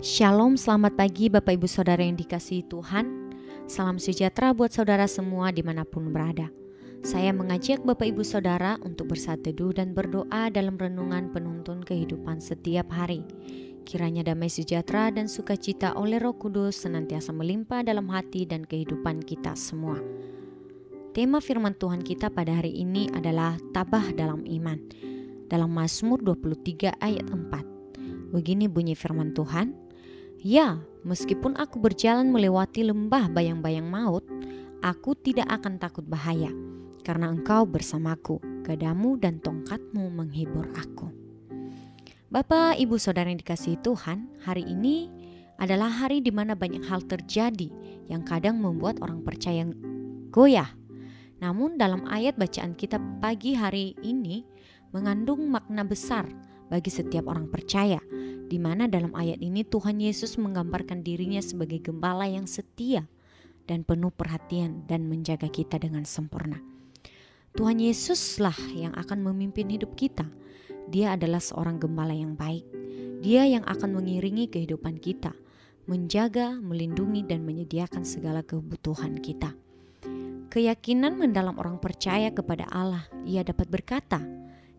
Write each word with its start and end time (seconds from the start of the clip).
Shalom, 0.00 0.56
selamat 0.56 0.96
pagi 0.96 1.28
Bapak 1.28 1.60
Ibu 1.60 1.68
Saudara 1.68 2.00
yang 2.00 2.16
dikasihi 2.16 2.64
Tuhan. 2.72 3.36
Salam 3.68 4.00
sejahtera 4.00 4.56
buat 4.56 4.72
saudara 4.72 5.04
semua 5.04 5.52
di 5.52 5.60
mana 5.60 5.84
pun 5.84 6.08
berada. 6.08 6.48
Saya 7.04 7.36
mengajak 7.36 7.84
Bapak 7.84 8.08
Ibu 8.08 8.24
Saudara 8.24 8.80
untuk 8.80 9.12
bersatu 9.12 9.52
dan 9.76 9.92
berdoa 9.92 10.48
dalam 10.48 10.80
renungan 10.80 11.28
penuntun 11.36 11.84
kehidupan 11.84 12.40
setiap 12.40 12.88
hari. 12.88 13.20
Kiranya 13.84 14.24
damai 14.24 14.48
sejahtera 14.48 15.12
dan 15.12 15.28
sukacita 15.28 15.92
oleh 15.92 16.16
roh 16.16 16.32
kudus 16.32 16.80
senantiasa 16.80 17.36
melimpah 17.36 17.84
dalam 17.84 18.08
hati 18.08 18.48
dan 18.48 18.64
kehidupan 18.64 19.20
kita 19.20 19.52
semua. 19.52 20.00
Tema 21.12 21.44
firman 21.44 21.76
Tuhan 21.76 22.00
kita 22.00 22.32
pada 22.32 22.56
hari 22.56 22.72
ini 22.72 23.12
adalah 23.12 23.60
tabah 23.76 24.16
dalam 24.16 24.48
iman. 24.48 24.80
Dalam 25.44 25.68
Mazmur 25.68 26.24
23 26.24 26.88
ayat 27.04 27.28
4. 27.28 28.32
Begini 28.32 28.70
bunyi 28.70 28.94
firman 28.94 29.34
Tuhan, 29.34 29.89
Ya, 30.40 30.80
meskipun 31.04 31.52
aku 31.60 31.76
berjalan 31.76 32.32
melewati 32.32 32.80
lembah 32.80 33.28
bayang-bayang 33.28 33.84
maut, 33.84 34.24
aku 34.80 35.12
tidak 35.12 35.44
akan 35.52 35.76
takut 35.76 36.00
bahaya, 36.08 36.48
karena 37.04 37.28
engkau 37.28 37.68
bersamaku, 37.68 38.40
gadamu 38.64 39.20
dan 39.20 39.36
tongkatmu 39.44 40.08
menghibur 40.08 40.64
aku. 40.80 41.12
Bapak, 42.32 42.80
Ibu, 42.80 42.96
Saudara 42.96 43.28
yang 43.28 43.36
dikasihi 43.36 43.84
Tuhan, 43.84 44.32
hari 44.40 44.64
ini 44.64 45.12
adalah 45.60 45.92
hari 45.92 46.24
di 46.24 46.32
mana 46.32 46.56
banyak 46.56 46.88
hal 46.88 47.04
terjadi 47.04 47.68
yang 48.08 48.24
kadang 48.24 48.64
membuat 48.64 48.96
orang 49.04 49.20
percaya 49.20 49.68
goyah. 50.32 50.72
Namun 51.44 51.76
dalam 51.76 52.08
ayat 52.08 52.40
bacaan 52.40 52.72
kita 52.72 52.96
pagi 53.20 53.52
hari 53.52 53.92
ini 54.00 54.48
mengandung 54.96 55.52
makna 55.52 55.84
besar 55.84 56.24
bagi 56.72 56.88
setiap 56.88 57.28
orang 57.28 57.44
percaya, 57.52 58.00
di 58.50 58.58
mana 58.58 58.90
dalam 58.90 59.14
ayat 59.14 59.38
ini 59.38 59.62
Tuhan 59.62 60.02
Yesus 60.02 60.34
menggambarkan 60.34 61.06
dirinya 61.06 61.38
sebagai 61.38 61.78
gembala 61.78 62.26
yang 62.26 62.50
setia 62.50 63.06
dan 63.70 63.86
penuh 63.86 64.10
perhatian 64.10 64.82
dan 64.90 65.06
menjaga 65.06 65.46
kita 65.46 65.78
dengan 65.78 66.02
sempurna. 66.02 66.58
Tuhan 67.54 67.78
Yesuslah 67.78 68.58
yang 68.74 68.90
akan 68.98 69.22
memimpin 69.22 69.70
hidup 69.70 69.94
kita. 69.94 70.26
Dia 70.90 71.14
adalah 71.14 71.38
seorang 71.38 71.78
gembala 71.78 72.10
yang 72.10 72.34
baik. 72.34 72.66
Dia 73.22 73.46
yang 73.46 73.62
akan 73.62 74.02
mengiringi 74.02 74.50
kehidupan 74.50 74.98
kita, 74.98 75.30
menjaga, 75.86 76.58
melindungi, 76.58 77.22
dan 77.22 77.46
menyediakan 77.46 78.02
segala 78.02 78.42
kebutuhan 78.42 79.22
kita. 79.22 79.54
Keyakinan 80.50 81.14
mendalam 81.14 81.54
orang 81.62 81.78
percaya 81.78 82.34
kepada 82.34 82.66
Allah, 82.74 83.06
ia 83.22 83.46
dapat 83.46 83.70
berkata, 83.70 84.18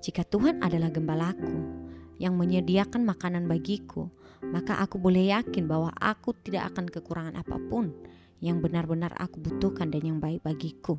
"Jika 0.00 0.24
Tuhan 0.24 0.64
adalah 0.64 0.88
gembalaku, 0.88 1.87
yang 2.18 2.34
menyediakan 2.34 3.06
makanan 3.06 3.46
bagiku, 3.46 4.10
maka 4.42 4.78
aku 4.78 4.98
boleh 4.98 5.34
yakin 5.34 5.66
bahwa 5.66 5.90
aku 5.98 6.34
tidak 6.42 6.74
akan 6.74 6.86
kekurangan 6.90 7.34
apa 7.38 7.58
pun 7.70 7.94
yang 8.38 8.62
benar-benar 8.62 9.14
aku 9.18 9.42
butuhkan 9.42 9.90
dan 9.90 10.02
yang 10.06 10.18
baik 10.22 10.42
bagiku. 10.46 10.98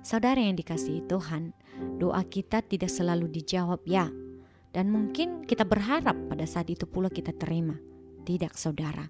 Saudara 0.00 0.40
yang 0.40 0.56
dikasihi 0.56 1.04
Tuhan, 1.04 1.52
doa 2.00 2.22
kita 2.24 2.64
tidak 2.64 2.88
selalu 2.88 3.28
dijawab 3.28 3.84
ya, 3.84 4.08
dan 4.72 4.88
mungkin 4.88 5.44
kita 5.44 5.64
berharap 5.68 6.16
pada 6.28 6.44
saat 6.48 6.70
itu 6.72 6.88
pula 6.88 7.12
kita 7.12 7.34
terima. 7.36 7.76
Tidak, 8.26 8.54
saudara, 8.58 9.06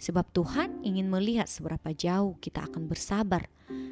sebab 0.00 0.32
Tuhan 0.32 0.82
ingin 0.84 1.08
melihat 1.08 1.46
seberapa 1.46 1.92
jauh 1.92 2.36
kita 2.40 2.66
akan 2.68 2.88
bersabar 2.88 3.48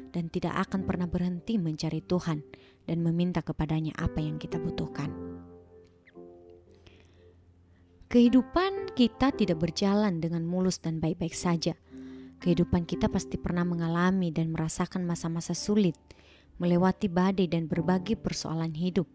dan 0.09 0.27
tidak 0.29 0.57
akan 0.67 0.83
pernah 0.85 1.05
berhenti 1.05 1.61
mencari 1.61 2.01
Tuhan 2.01 2.41
dan 2.89 2.97
meminta 3.05 3.45
kepadanya 3.45 3.93
apa 3.97 4.17
yang 4.21 4.41
kita 4.41 4.57
butuhkan. 4.57 5.38
Kehidupan 8.09 8.97
kita 8.97 9.29
tidak 9.29 9.61
berjalan 9.61 10.17
dengan 10.17 10.41
mulus 10.41 10.81
dan 10.81 10.97
baik-baik 10.97 11.37
saja. 11.37 11.77
Kehidupan 12.41 12.89
kita 12.89 13.05
pasti 13.05 13.37
pernah 13.37 13.61
mengalami 13.61 14.33
dan 14.33 14.49
merasakan 14.49 15.05
masa-masa 15.05 15.53
sulit, 15.53 15.93
melewati 16.57 17.05
badai 17.05 17.45
dan 17.45 17.69
berbagai 17.69 18.17
persoalan 18.17 18.73
hidup. 18.73 19.05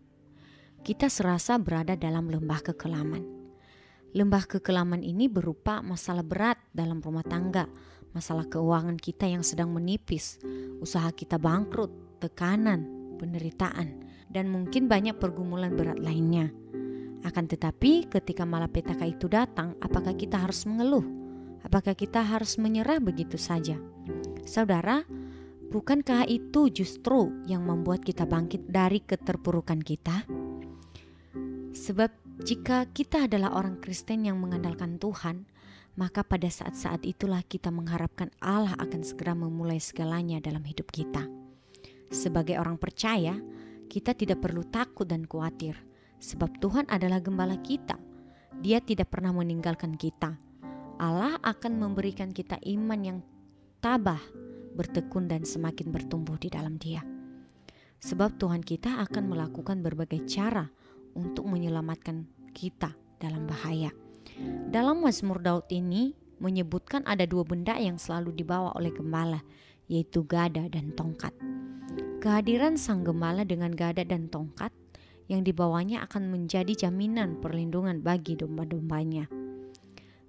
Kita 0.86 1.10
serasa 1.10 1.58
berada 1.58 1.98
dalam 1.98 2.30
lembah 2.30 2.70
kekelaman. 2.70 3.26
Lembah 4.14 4.46
kekelaman 4.46 5.02
ini 5.02 5.26
berupa 5.26 5.82
masalah 5.82 6.22
berat 6.22 6.62
dalam 6.70 7.02
rumah 7.02 7.26
tangga, 7.26 7.66
masalah 8.14 8.46
keuangan 8.46 8.94
kita 8.94 9.26
yang 9.26 9.42
sedang 9.42 9.74
menipis, 9.74 10.38
usaha 10.78 11.10
kita 11.10 11.34
bangkrut, 11.34 12.22
tekanan, 12.22 12.86
penderitaan, 13.18 14.06
dan 14.30 14.46
mungkin 14.54 14.86
banyak 14.86 15.18
pergumulan 15.18 15.74
berat 15.74 15.98
lainnya. 15.98 16.54
Akan 17.24 17.48
tetapi 17.48 18.12
ketika 18.12 18.44
malapetaka 18.44 19.08
itu 19.08 19.32
datang, 19.32 19.72
apakah 19.80 20.12
kita 20.12 20.36
harus 20.36 20.68
mengeluh? 20.68 21.04
Apakah 21.64 21.96
kita 21.96 22.20
harus 22.20 22.60
menyerah 22.60 23.00
begitu 23.00 23.40
saja? 23.40 23.80
Saudara, 24.44 25.08
bukankah 25.72 26.28
itu 26.28 26.68
justru 26.68 27.32
yang 27.48 27.64
membuat 27.64 28.04
kita 28.04 28.28
bangkit 28.28 28.68
dari 28.68 29.00
keterpurukan 29.00 29.80
kita? 29.80 30.28
Sebab 31.72 32.12
jika 32.44 32.84
kita 32.92 33.24
adalah 33.24 33.56
orang 33.56 33.80
Kristen 33.80 34.28
yang 34.28 34.36
mengandalkan 34.36 35.00
Tuhan, 35.00 35.48
maka 35.96 36.28
pada 36.28 36.52
saat-saat 36.52 37.08
itulah 37.08 37.40
kita 37.40 37.72
mengharapkan 37.72 38.28
Allah 38.44 38.76
akan 38.76 39.00
segera 39.00 39.32
memulai 39.32 39.80
segalanya 39.80 40.44
dalam 40.44 40.60
hidup 40.60 40.92
kita. 40.92 41.24
Sebagai 42.12 42.60
orang 42.60 42.76
percaya, 42.76 43.40
kita 43.88 44.12
tidak 44.12 44.44
perlu 44.44 44.68
takut 44.68 45.08
dan 45.08 45.24
khawatir 45.24 45.93
sebab 46.24 46.56
Tuhan 46.56 46.88
adalah 46.88 47.20
gembala 47.20 47.60
kita. 47.60 48.00
Dia 48.64 48.80
tidak 48.80 49.12
pernah 49.12 49.36
meninggalkan 49.36 50.00
kita. 50.00 50.40
Allah 50.96 51.36
akan 51.44 51.76
memberikan 51.76 52.32
kita 52.32 52.56
iman 52.64 53.00
yang 53.04 53.18
tabah, 53.84 54.20
bertekun 54.72 55.28
dan 55.28 55.44
semakin 55.44 55.92
bertumbuh 55.92 56.40
di 56.40 56.48
dalam 56.48 56.80
Dia. 56.80 57.04
Sebab 58.00 58.40
Tuhan 58.40 58.64
kita 58.64 59.04
akan 59.04 59.36
melakukan 59.36 59.84
berbagai 59.84 60.24
cara 60.24 60.64
untuk 61.12 61.44
menyelamatkan 61.44 62.24
kita 62.56 62.96
dalam 63.20 63.44
bahaya. 63.44 63.92
Dalam 64.72 65.04
Mazmur 65.04 65.44
Daud 65.44 65.68
ini 65.68 66.16
menyebutkan 66.40 67.04
ada 67.04 67.28
dua 67.28 67.44
benda 67.44 67.76
yang 67.76 68.00
selalu 68.00 68.32
dibawa 68.32 68.72
oleh 68.76 68.90
gembala, 68.90 69.44
yaitu 69.88 70.24
gada 70.24 70.66
dan 70.72 70.94
tongkat. 70.96 71.32
Kehadiran 72.24 72.80
sang 72.80 73.04
gembala 73.04 73.44
dengan 73.44 73.72
gada 73.76 74.00
dan 74.00 74.32
tongkat 74.32 74.72
yang 75.30 75.46
dibawanya 75.46 76.04
akan 76.04 76.28
menjadi 76.28 76.88
jaminan 76.88 77.40
perlindungan 77.40 78.04
bagi 78.04 78.36
domba-dombanya. 78.36 79.28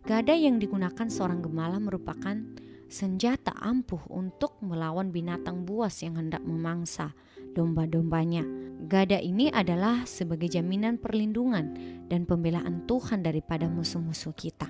Gada 0.06 0.38
yang 0.38 0.62
digunakan 0.62 1.10
seorang 1.10 1.42
gemala 1.42 1.82
merupakan 1.82 2.38
senjata 2.86 3.52
ampuh 3.58 4.06
untuk 4.14 4.62
melawan 4.62 5.10
binatang 5.10 5.66
buas 5.66 6.06
yang 6.06 6.22
hendak 6.22 6.46
memangsa 6.46 7.18
domba-dombanya. 7.58 8.46
Gada 8.86 9.18
ini 9.18 9.50
adalah 9.50 10.06
sebagai 10.06 10.46
jaminan 10.46 11.02
perlindungan 11.02 11.74
dan 12.06 12.30
pembelaan 12.30 12.86
Tuhan 12.86 13.26
daripada 13.26 13.66
musuh-musuh 13.66 14.38
kita. 14.38 14.70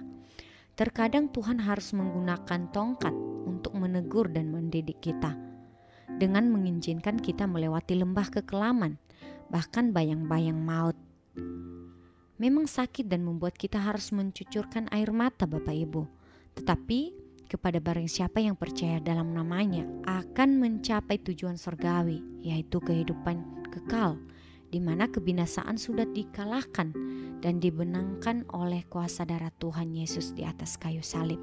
Terkadang 0.80 1.32
Tuhan 1.32 1.60
harus 1.60 1.92
menggunakan 1.92 2.72
tongkat 2.72 3.12
untuk 3.44 3.76
menegur 3.76 4.32
dan 4.32 4.52
mendidik 4.52 5.04
kita 5.04 5.36
dengan 6.16 6.48
mengizinkan 6.48 7.20
kita 7.20 7.50
melewati 7.50 7.98
lembah 8.00 8.28
kekelaman 8.32 8.96
bahkan 9.50 9.94
bayang-bayang 9.94 10.58
maut. 10.58 10.98
Memang 12.36 12.68
sakit 12.68 13.08
dan 13.08 13.24
membuat 13.24 13.56
kita 13.56 13.80
harus 13.80 14.12
mencucurkan 14.12 14.92
air 14.92 15.10
mata 15.16 15.48
Bapak 15.48 15.72
Ibu. 15.72 16.04
Tetapi 16.60 17.00
kepada 17.48 17.80
barang 17.80 18.10
siapa 18.10 18.42
yang 18.42 18.58
percaya 18.58 19.00
dalam 19.00 19.32
namanya 19.32 19.86
akan 20.04 20.60
mencapai 20.60 21.22
tujuan 21.22 21.56
surgawi 21.56 22.20
yaitu 22.42 22.82
kehidupan 22.82 23.70
kekal 23.70 24.18
di 24.74 24.82
mana 24.82 25.08
kebinasaan 25.08 25.80
sudah 25.80 26.04
dikalahkan 26.10 26.92
dan 27.40 27.62
dibenangkan 27.62 28.44
oleh 28.52 28.84
kuasa 28.90 29.24
darah 29.24 29.54
Tuhan 29.62 29.94
Yesus 29.94 30.34
di 30.34 30.44
atas 30.44 30.76
kayu 30.76 31.06
salib. 31.06 31.40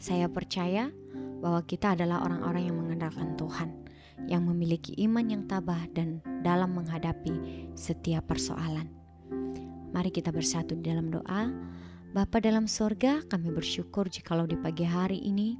Saya 0.00 0.32
percaya 0.32 0.88
bahwa 1.44 1.60
kita 1.66 1.92
adalah 1.92 2.24
orang-orang 2.24 2.72
yang 2.72 2.76
mengandalkan 2.80 3.36
Tuhan 3.36 3.68
yang 4.26 4.44
memiliki 4.44 4.92
iman 5.06 5.24
yang 5.28 5.42
tabah 5.46 5.86
dan 5.94 6.20
dalam 6.42 6.76
menghadapi 6.76 7.68
setiap 7.78 8.26
persoalan. 8.28 8.90
Mari 9.90 10.10
kita 10.10 10.34
bersatu 10.34 10.76
di 10.76 10.90
dalam 10.90 11.08
doa. 11.08 11.50
Bapa 12.10 12.42
dalam 12.42 12.66
sorga, 12.66 13.22
kami 13.30 13.54
bersyukur 13.54 14.10
jikalau 14.10 14.42
di 14.42 14.58
pagi 14.58 14.82
hari 14.82 15.22
ini 15.22 15.54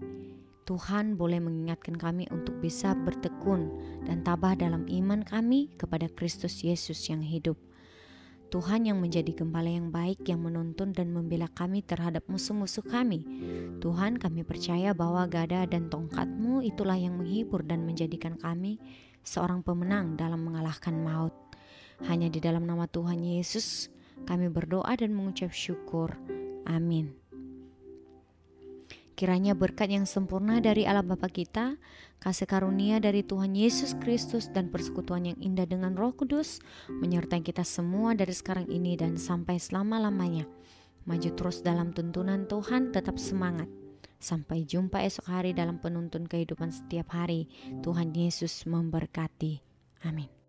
Tuhan 0.70 1.18
boleh 1.18 1.42
mengingatkan 1.42 1.98
kami 1.98 2.30
untuk 2.30 2.62
bisa 2.62 2.94
bertekun 2.94 3.74
dan 4.06 4.22
tabah 4.22 4.54
dalam 4.54 4.86
iman 4.86 5.26
kami 5.26 5.66
kepada 5.74 6.06
Kristus 6.14 6.62
Yesus 6.62 7.10
yang 7.10 7.26
hidup. 7.26 7.58
Tuhan 8.50 8.82
yang 8.90 8.98
menjadi 8.98 9.30
gembala 9.30 9.70
yang 9.70 9.94
baik 9.94 10.26
yang 10.26 10.42
menuntun 10.42 10.90
dan 10.90 11.14
membela 11.14 11.46
kami 11.46 11.86
terhadap 11.86 12.26
musuh-musuh 12.26 12.82
kami. 12.82 13.22
Tuhan 13.78 14.18
kami 14.18 14.42
percaya 14.42 14.90
bahwa 14.90 15.30
gada 15.30 15.62
dan 15.70 15.86
tongkatmu 15.86 16.66
itulah 16.66 16.98
yang 16.98 17.14
menghibur 17.14 17.62
dan 17.62 17.86
menjadikan 17.86 18.34
kami 18.34 18.82
seorang 19.22 19.62
pemenang 19.62 20.18
dalam 20.18 20.42
mengalahkan 20.42 20.98
maut. 20.98 21.34
Hanya 22.10 22.26
di 22.26 22.42
dalam 22.42 22.66
nama 22.66 22.90
Tuhan 22.90 23.22
Yesus 23.22 23.86
kami 24.26 24.50
berdoa 24.50 24.98
dan 24.98 25.14
mengucap 25.14 25.54
syukur. 25.54 26.18
Amin. 26.66 27.19
Kiranya 29.20 29.52
berkat 29.52 29.92
yang 29.92 30.08
sempurna 30.08 30.64
dari 30.64 30.88
Allah 30.88 31.04
Bapa 31.04 31.28
kita, 31.28 31.76
kasih 32.24 32.48
karunia 32.48 33.04
dari 33.04 33.20
Tuhan 33.20 33.52
Yesus 33.52 33.92
Kristus 34.00 34.48
dan 34.48 34.72
persekutuan 34.72 35.28
yang 35.28 35.36
indah 35.44 35.68
dengan 35.68 35.92
Roh 35.92 36.16
Kudus 36.16 36.64
menyertai 36.88 37.44
kita 37.44 37.60
semua 37.60 38.16
dari 38.16 38.32
sekarang 38.32 38.72
ini 38.72 38.96
dan 38.96 39.20
sampai 39.20 39.60
selama-lamanya. 39.60 40.48
Maju 41.04 41.36
terus 41.36 41.60
dalam 41.60 41.92
tuntunan 41.92 42.48
Tuhan, 42.48 42.96
tetap 42.96 43.20
semangat. 43.20 43.68
Sampai 44.16 44.64
jumpa 44.64 45.04
esok 45.04 45.28
hari 45.28 45.52
dalam 45.52 45.76
penuntun 45.84 46.24
kehidupan 46.24 46.72
setiap 46.72 47.12
hari. 47.12 47.44
Tuhan 47.84 48.16
Yesus 48.16 48.64
memberkati. 48.64 49.60
Amin. 50.08 50.39